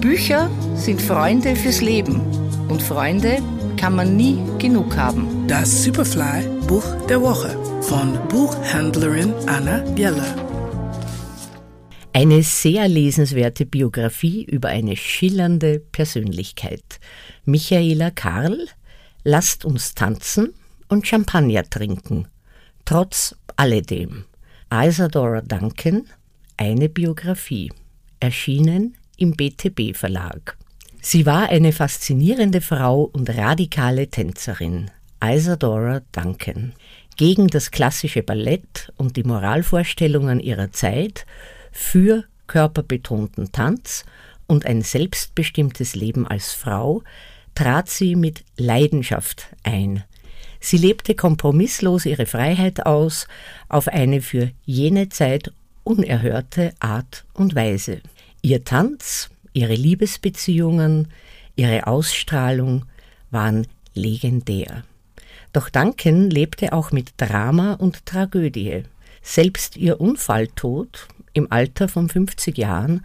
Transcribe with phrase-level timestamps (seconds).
[0.00, 2.20] Bücher sind Freunde fürs Leben
[2.68, 3.38] und Freunde
[3.76, 5.46] kann man nie genug haben.
[5.48, 10.34] Das Superfly Buch der Woche von Buchhändlerin Anna Bieler.
[12.12, 17.00] Eine sehr lesenswerte Biografie über eine schillernde Persönlichkeit.
[17.44, 18.68] Michaela Karl,
[19.24, 20.52] Lasst uns tanzen
[20.88, 22.26] und Champagner trinken.
[22.84, 24.24] Trotz alledem.
[24.72, 26.08] Isadora Duncan,
[26.56, 27.70] eine Biografie.
[28.22, 30.56] Erschienen im BTB Verlag.
[31.00, 36.72] Sie war eine faszinierende Frau und radikale Tänzerin, Isadora Duncan.
[37.16, 41.26] Gegen das klassische Ballett und die Moralvorstellungen ihrer Zeit,
[41.72, 44.04] für körperbetonten Tanz
[44.46, 47.02] und ein selbstbestimmtes Leben als Frau
[47.56, 50.04] trat sie mit Leidenschaft ein.
[50.60, 53.26] Sie lebte kompromisslos ihre Freiheit aus
[53.68, 55.52] auf eine für jene Zeit
[55.84, 58.00] unerhörte Art und Weise.
[58.42, 61.08] Ihr Tanz, ihre Liebesbeziehungen,
[61.56, 62.86] ihre Ausstrahlung
[63.30, 64.84] waren legendär.
[65.52, 68.84] Doch Duncan lebte auch mit Drama und Tragödie.
[69.22, 73.04] Selbst ihr Unfalltod im Alter von 50 Jahren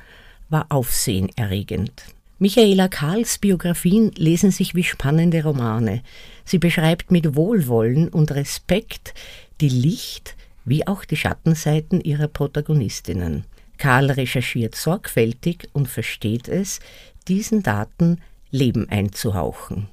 [0.49, 2.03] war aufsehenerregend.
[2.39, 6.03] Michaela Karls Biografien lesen sich wie spannende Romane.
[6.45, 9.13] Sie beschreibt mit Wohlwollen und Respekt
[9.59, 10.36] die Licht-
[10.67, 13.45] wie auch die Schattenseiten ihrer Protagonistinnen.
[13.77, 16.79] Karl recherchiert sorgfältig und versteht es,
[17.27, 19.87] diesen Daten Leben einzuhauchen.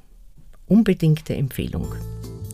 [0.67, 1.95] Unbedingte Empfehlung.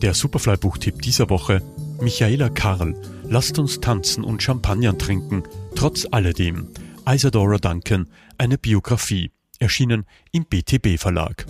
[0.01, 1.61] Der Superfly-Buchtipp dieser Woche:
[1.99, 2.95] Michaela Karl.
[3.27, 5.43] Lasst uns tanzen und Champagner trinken,
[5.75, 6.67] trotz alledem.
[7.07, 9.31] Isadora Duncan, eine Biografie.
[9.59, 11.45] Erschienen im BTB Verlag.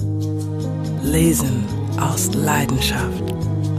[1.02, 1.64] Lesen
[1.98, 3.41] aus Leidenschaft.